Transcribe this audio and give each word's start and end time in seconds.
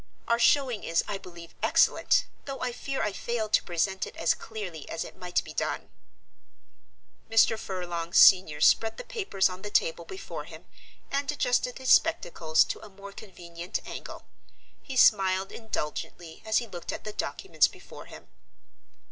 Our 0.27 0.39
showing 0.39 0.83
is, 0.83 1.03
I 1.07 1.19
believe, 1.19 1.53
excellent, 1.61 2.25
though 2.45 2.59
I 2.59 2.71
fear 2.71 3.03
I 3.03 3.11
fail 3.13 3.47
to 3.49 3.61
present 3.61 4.07
it 4.07 4.15
as 4.17 4.33
clearly 4.33 4.89
as 4.89 5.05
it 5.05 5.15
might 5.15 5.43
be 5.43 5.53
done." 5.53 5.91
Mr. 7.29 7.55
Furlong 7.55 8.11
senior 8.11 8.61
spread 8.61 8.97
the 8.97 9.03
papers 9.03 9.47
on 9.47 9.61
the 9.61 9.69
table 9.69 10.03
before 10.03 10.45
him 10.45 10.65
and 11.11 11.31
adjusted 11.31 11.77
his 11.77 11.91
spectacles 11.91 12.63
to 12.63 12.81
a 12.83 12.89
more 12.89 13.11
convenient 13.11 13.79
angle. 13.87 14.25
He 14.81 14.95
smiled 14.97 15.51
indulgently 15.51 16.41
as 16.47 16.57
he 16.57 16.65
looked 16.65 16.91
at 16.91 17.03
the 17.03 17.13
documents 17.13 17.67
before 17.67 18.05
him. 18.05 18.27